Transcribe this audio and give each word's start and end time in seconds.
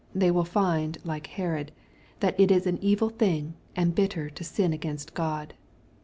They 0.15 0.31
will 0.31 0.45
find, 0.45 0.97
like 1.03 1.27
Herod, 1.27 1.71
that 2.21 2.39
it 2.39 2.49
is 2.49 2.65
an 2.65 2.79
evil 2.81 3.09
thing 3.09 3.53
and 3.75 3.93
bitter 3.93 4.31
to 4.31 4.43
sin 4.43 4.73
against 4.73 5.13
God. 5.13 5.53